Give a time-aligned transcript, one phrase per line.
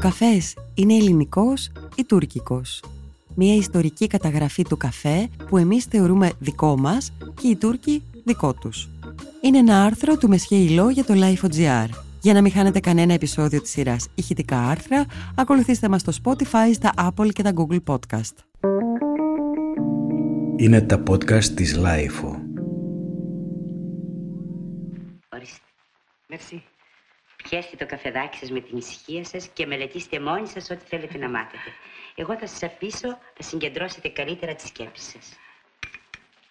[0.00, 2.82] καφές είναι ελληνικός ή τουρκικός;
[3.34, 8.88] Μια ιστορική καταγραφή του καφέ που εμείς θεωρούμε δικό μας και οι Τούρκοι δικό τους.
[9.42, 11.88] Είναι ένα άρθρο του Μεσχέ Ιλό για το Life.gr.
[12.20, 16.92] Για να μην χάνετε κανένα επεισόδιο της σειράς ηχητικά άρθρα, ακολουθήστε μας στο Spotify, στα
[16.96, 18.34] Apple και τα Google Podcast.
[20.56, 22.24] Είναι τα podcast της Life.
[25.32, 25.60] Ορίστε.
[26.30, 26.79] Merci.
[27.42, 31.28] Πιέστε το καφεδάκι σας με την ησυχία σας και μελετήστε μόνοι σας ό,τι θέλετε να
[31.28, 31.70] μάθετε.
[32.14, 35.38] Εγώ θα σας αφήσω να συγκεντρώσετε καλύτερα τις σκέψεις σας.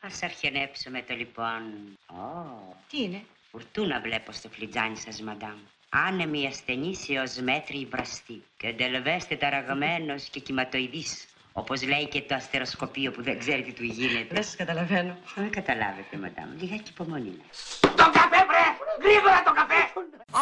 [0.00, 1.62] Ας αρχενέψουμε το λοιπόν.
[2.06, 5.58] Ω, Τι είναι; φουρτούνα βλέπω στο φλιτζάνι σας, μαντάμ.
[5.88, 8.42] Άνεμη ασθενής έως μέτρη βραστή.
[8.56, 11.26] Και εντελβέστε ταραγμένος και κυματοειδής.
[11.52, 14.34] Όπως λέει και το αστεροσκοπείο που δεν ξέρει τι του γίνεται.
[14.34, 15.16] Δεν σας καταλαβαίνω.
[15.34, 16.48] Δεν καταλάβετε, μαντάμ.
[16.60, 17.36] Λιγάκι υπομονή.
[17.80, 18.55] Το καφέ βρε!
[19.02, 19.80] Γρήγορα το καφέ!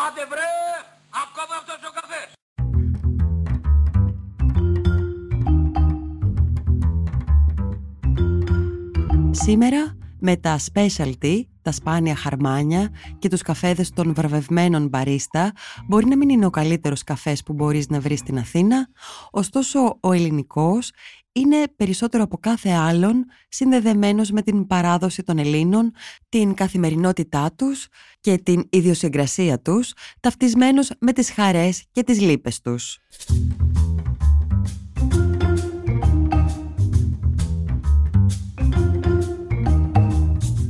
[0.04, 0.50] Άντε βρε!
[1.24, 2.28] Ακόμα αυτός ο καφές!
[9.30, 9.96] Σήμερα
[10.26, 15.52] με τα specialty, τα σπάνια χαρμάνια και τους καφέδες των βραβευμένων μπαρίστα
[15.88, 18.88] μπορεί να μην είναι ο καλύτερος καφές που μπορείς να βρεις στην Αθήνα,
[19.30, 20.90] ωστόσο ο ελληνικός
[21.32, 25.90] είναι περισσότερο από κάθε άλλον συνδεδεμένος με την παράδοση των Ελλήνων,
[26.28, 27.88] την καθημερινότητά τους
[28.20, 32.98] και την ιδιοσυγκρασία τους, ταυτισμένος με τις χαρές και τις λύπες τους.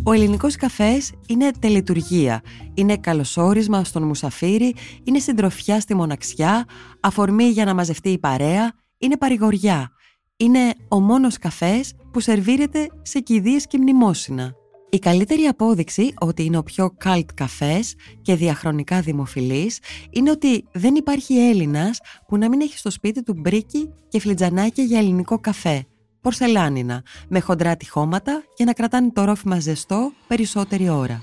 [0.06, 2.42] Ο ελληνικός καφές είναι τελετουργία,
[2.74, 4.74] είναι καλωσόρισμα στον μουσαφίρι,
[5.05, 6.64] είναι συντροφιά στη μοναξιά,
[7.00, 9.92] αφορμή για να μαζευτεί η παρέα, είναι παρηγοριά.
[10.36, 14.52] Είναι ο μόνος καφές που σερβίρεται σε κηδείες και μνημόσυνα.
[14.91, 19.78] Η καλύτερη απόδειξη ότι είναι ο πιο cult καφές και διαχρονικά δημοφιλής
[20.10, 24.84] είναι ότι δεν υπάρχει Έλληνας που να μην έχει στο σπίτι του μπρίκι και φλιτζανάκια
[24.84, 25.86] για ελληνικό καφέ
[26.24, 31.22] πορσελάνινα, με χοντρά τυχώματα για να κρατάνε το ρόφημα ζεστό περισσότερη ώρα.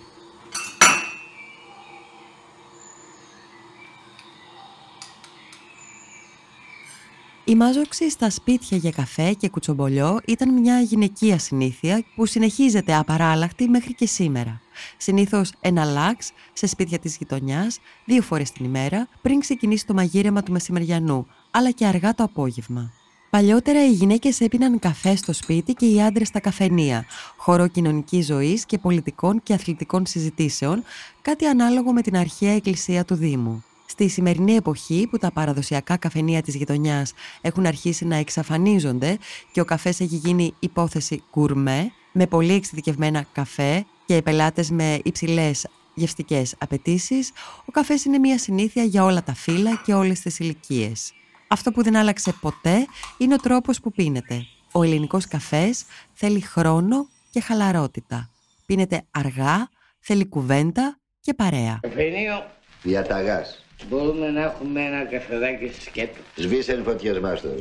[7.43, 13.69] Η μάζοξη στα σπίτια για καφέ και κουτσομπολιό ήταν μια γυναικεία συνήθεια που συνεχίζεται απαράλλαχτη
[13.69, 14.61] μέχρι και σήμερα.
[14.97, 20.43] Συνήθως ένα λάξ σε σπίτια της γειτονιάς δύο φορές την ημέρα πριν ξεκινήσει το μαγείρεμα
[20.43, 23.00] του μεσημεριανού, αλλά και αργά το απόγευμα.
[23.31, 27.05] Παλιότερα οι γυναίκες έπιναν καφέ στο σπίτι και οι άντρες στα καφενεία,
[27.37, 30.83] χώρο κοινωνικής ζωής και πολιτικών και αθλητικών συζητήσεων,
[31.21, 33.63] κάτι ανάλογο με την αρχαία εκκλησία του Δήμου.
[33.85, 39.17] Στη σημερινή εποχή που τα παραδοσιακά καφενεία της γειτονιάς έχουν αρχίσει να εξαφανίζονται
[39.51, 45.67] και ο καφές έχει γίνει υπόθεση κουρμέ, με πολύ εξειδικευμένα καφέ και πελάτες με υψηλές
[45.93, 47.31] γευστικές απαιτήσεις,
[47.65, 51.13] ο καφές είναι μια συνήθεια για όλα τα φύλλα και όλες τις ηλικίες.
[51.53, 52.85] Αυτό που δεν άλλαξε ποτέ
[53.17, 54.45] είναι ο τρόπος που πίνεται.
[54.71, 58.29] Ο ελληνικός καφές θέλει χρόνο και χαλαρότητα.
[58.65, 59.69] Πίνεται αργά,
[59.99, 61.79] θέλει κουβέντα και παρέα.
[61.81, 62.45] Καφενείο,
[62.83, 63.63] Διαταγάς.
[63.89, 66.19] μπορούμε να έχουμε ένα καφεδάκι σκέτο.
[66.35, 67.59] Σβήσεν φωτιές μάστορ.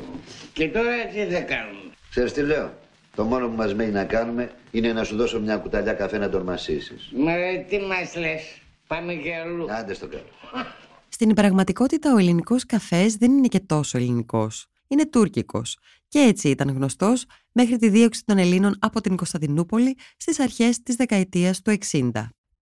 [0.52, 1.90] Και τώρα τι θα κάνουμε.
[2.10, 2.72] Ξέρεις τι λέω;
[3.16, 6.28] Το μόνο που μας μένει να κάνουμε είναι να σου δώσω μια κουταλιά καφέ να
[6.28, 7.10] τον μασίσεις.
[7.16, 8.42] Μα ρε, τι μας λες;
[8.86, 9.66] Πάμε και αλλού.
[9.72, 10.24] Άντε στο κάτω.
[11.20, 14.66] Στην πραγματικότητα ο ελληνικός καφές δεν είναι και τόσο ελληνικός.
[14.88, 20.41] Είναι τουρκικός και έτσι ήταν γνωστός μέχρι τη δίωξη των Ελλήνων από την Κωνσταντινούπολη στις
[20.41, 22.10] αρχές της δεκαετίας του 60.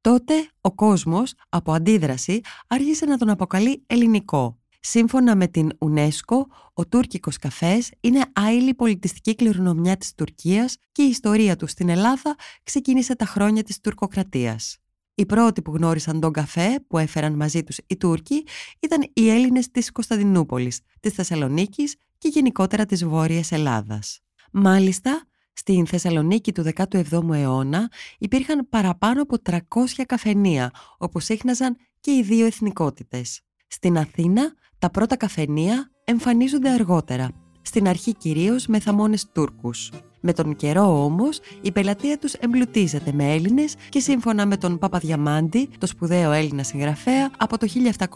[0.01, 4.59] Τότε ο κόσμος από αντίδραση άρχισε να τον αποκαλεί ελληνικό.
[4.81, 6.43] Σύμφωνα με την UNESCO,
[6.75, 12.37] ο τουρκικός καφές είναι άειλη πολιτιστική κληρονομιά της Τουρκίας και η ιστορία του στην Ελλάδα
[12.63, 14.79] ξεκίνησε τα χρόνια της τουρκοκρατίας.
[15.19, 18.47] Οι πρώτοι που γνώρισαν τον καφέ που έφεραν μαζί τους οι Τούρκοι
[18.81, 24.21] ήταν οι Έλληνες της Κωνσταντινούπολης, της Θεσσαλονίκης και γενικότερα της Βόρειας Ελλάδας.
[24.53, 29.59] Μάλιστα, στην Θεσσαλονίκη του 17ου αιώνα υπήρχαν παραπάνω από 300
[30.07, 33.41] καφενεία, όπου σύχναζαν και οι δύο εθνικότητες.
[33.67, 37.31] Στην Αθήνα, τα πρώτα καφενεία εμφανίζονται αργότερα,
[37.63, 39.91] στην αρχή κυρίως με θαμώνες Τούρκους.
[40.21, 45.69] Με τον καιρό όμως η πελατεία τους εμπλουτίζεται με Έλληνες και σύμφωνα με τον Παπαδιαμάντη,
[45.79, 48.09] το σπουδαίο Έλληνα συγγραφέα, από το 1760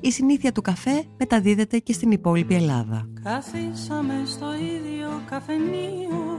[0.00, 3.08] η συνήθεια του καφέ μεταδίδεται και στην υπόλοιπη Ελλάδα.
[3.22, 6.38] Καθίσαμε στο ίδιο καφενείο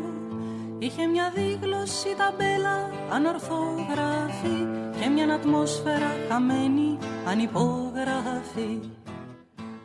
[0.80, 4.58] Είχε μια δίγλωση ταμπέλα ανορθόγραφη
[5.00, 8.80] Και μια ατμόσφαιρα χαμένη ανυπόγραφη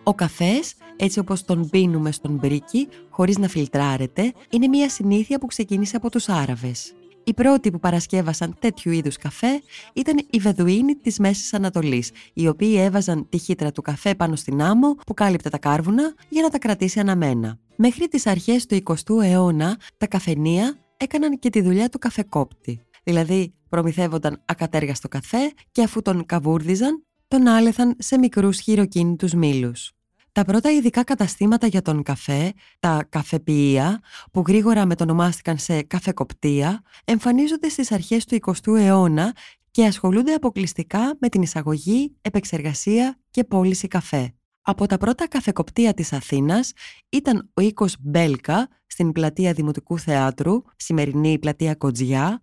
[0.03, 5.47] Ο καφές, έτσι όπως τον πίνουμε στο μπρίκι, χωρίς να φιλτράρεται, είναι μια συνήθεια που
[5.47, 6.95] ξεκίνησε από τους Άραβες.
[7.25, 9.63] Οι πρώτοι που παρασκεύασαν τέτοιου είδους καφέ
[9.93, 14.63] ήταν οι Βεδουίνοι της Μέσης Ανατολής, οι οποίοι έβαζαν τη χύτρα του καφέ πάνω στην
[14.63, 17.59] άμμο που κάλυπτε τα κάρβουνα για να τα κρατήσει αναμμένα.
[17.77, 22.81] Μέχρι τις αρχές του 20ου αιώνα, τα καφενεία έκαναν και τη δουλειά του καφεκόπτη.
[23.05, 29.93] Δηλαδή, προμηθεύονταν ακατέργαστο καφέ και αφού τον καβούρδιζαν, τον άλεθαν σε μικρούς χειροκίνητους μύλους.
[30.35, 34.01] Τα πρώτα ειδικά καταστήματα για τον καφέ, τα καφεποιεία,
[34.33, 39.37] που γρήγορα μετονομάστηκαν σε καφεκοπτία, εμφανίζονται στις αρχές του 20ου αιώνα
[39.71, 44.35] και ασχολούνται αποκλειστικά με την εισαγωγή, επεξεργασία και πώληση καφέ.
[44.63, 46.73] Από τα πρώτα καφεκοπτία της Αθήνας
[47.09, 52.41] ήταν ο οίκος Μπέλκα στην πλατεία Δημοτικού Θεάτρου, σημερινή πλατεία Κοτζιά,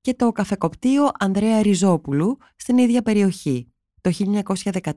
[0.00, 3.73] και το καφεκοπτίο Ανδρέα Ριζόπουλου στην ίδια περιοχή.
[4.04, 4.90] Το 1914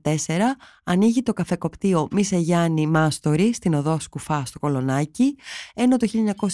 [0.84, 5.36] ανοίγει το καφεκοπτίο Μίσε Γιάννη Μάστορη στην οδό Σκουφά στο Κολονάκι,
[5.74, 6.08] ενώ το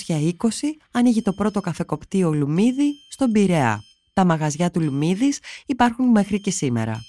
[0.07, 0.31] 1920
[0.91, 3.83] ανοίγει το πρώτο καφεκοπτίο Λουμίδη στον Πειραιά.
[4.13, 7.01] Τα μαγαζιά του Λουμίδης υπάρχουν μέχρι και σήμερα.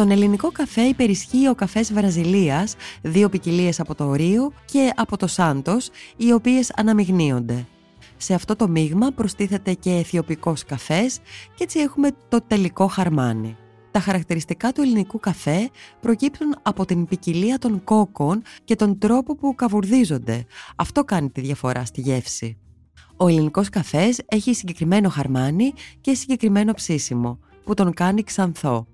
[0.00, 5.26] Στον ελληνικό καφέ υπερισχύει ο καφές Βραζιλίας, δύο ποικιλίες από το Ρίο και από το
[5.26, 7.66] Σάντος, οι οποίες αναμειγνύονται.
[8.16, 11.18] Σε αυτό το μείγμα προστίθεται και αιθιοπικός καφές
[11.54, 13.56] και έτσι έχουμε το τελικό χαρμάνι.
[13.90, 15.70] Τα χαρακτηριστικά του ελληνικού καφέ
[16.00, 20.44] προκύπτουν από την ποικιλία των κόκκων και τον τρόπο που καβουρδίζονται.
[20.76, 22.58] Αυτό κάνει τη διαφορά στη γεύση.
[23.16, 28.86] Ο ελληνικός καφές έχει συγκεκριμένο χαρμάνι και συγκεκριμένο ψήσιμο, που τον κάνει ξανθό.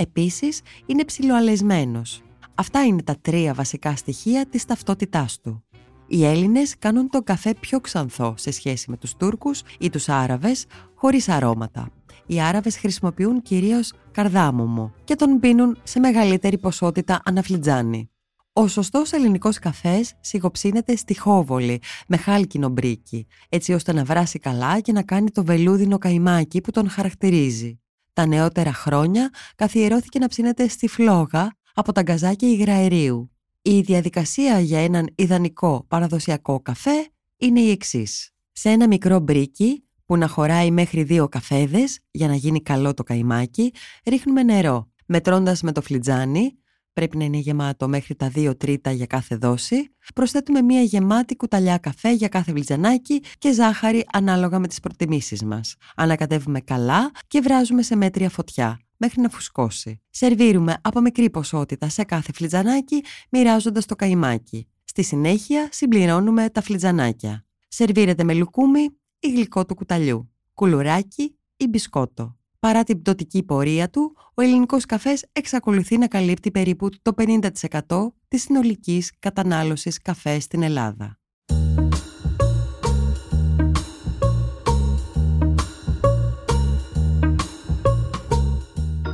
[0.00, 2.22] Επίσης, είναι ψιλοαλεσμένος.
[2.54, 5.64] Αυτά είναι τα τρία βασικά στοιχεία της ταυτότητάς του.
[6.06, 10.66] Οι Έλληνες κάνουν τον καφέ πιο ξανθό σε σχέση με τους Τούρκους ή τους Άραβες,
[10.94, 11.90] χωρίς αρώματα.
[12.26, 18.10] Οι Άραβες χρησιμοποιούν κυρίως καρδάμομο και τον πίνουν σε μεγαλύτερη ποσότητα αναφλιτζάνι.
[18.52, 24.80] Ο σωστός ελληνικός καφές σιγοψύνεται στη χόβολη με χάλκινο μπρίκι, έτσι ώστε να βράσει καλά
[24.80, 27.80] και να κάνει το βελούδινο καϊμάκι που τον χαρακτηρίζει.
[28.12, 33.30] Τα νεότερα χρόνια καθιερώθηκε να ψήνεται στη φλόγα από τα γκαζάκια υγραερίου.
[33.62, 38.30] Η διαδικασία για έναν ιδανικό παραδοσιακό καφέ είναι η εξής.
[38.52, 43.02] Σε ένα μικρό μπρίκι που να χωράει μέχρι δύο καφέδες για να γίνει καλό το
[43.02, 43.72] καϊμάκι,
[44.04, 44.90] ρίχνουμε νερό.
[45.06, 46.58] Μετρώντας με το φλιτζάνι,
[46.92, 49.94] πρέπει να είναι γεμάτο μέχρι τα 2 τρίτα για κάθε δόση.
[50.14, 55.74] Προσθέτουμε μία γεμάτη κουταλιά καφέ για κάθε φλιτζανάκι και ζάχαρη ανάλογα με τις προτιμήσεις μας.
[55.96, 60.00] Ανακατεύουμε καλά και βράζουμε σε μέτρια φωτιά μέχρι να φουσκώσει.
[60.10, 64.68] Σερβίρουμε από μικρή ποσότητα σε κάθε φλιτζανάκι μοιράζοντας το καϊμάκι.
[64.84, 67.44] Στη συνέχεια συμπληρώνουμε τα φλιτζανάκια.
[67.68, 68.80] Σερβίρεται με λουκούμι
[69.18, 72.39] ή γλυκό του κουταλιού, κουλουράκι ή μπισκότο.
[72.60, 78.42] Παρά την πτωτική πορεία του, ο ελληνικός καφές εξακολουθεί να καλύπτει περίπου το 50% της
[78.42, 81.18] συνολικής κατανάλωσης καφέ στην Ελλάδα.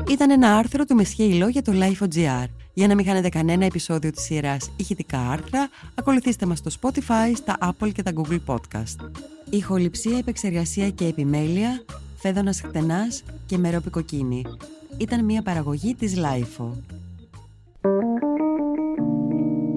[0.08, 2.46] Ήταν ένα άρθρο του Μεσχέιλο για το Lifo.gr.
[2.72, 7.56] Για να μην χάνετε κανένα επεισόδιο της σειράς ηχητικά άρθρα, ακολουθήστε μας στο Spotify, στα
[7.60, 9.10] Apple και τα Google Podcast.
[9.50, 11.84] Ηχοληψία, επεξεργασία και επιμέλεια
[12.16, 14.44] Φαίδωνας Χτενάς και Μερόπη Κοκκίνη.
[14.96, 16.76] Ήταν μια παραγωγή της LiFO.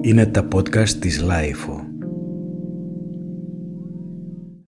[0.00, 1.89] Είναι τα podcast της LiFO.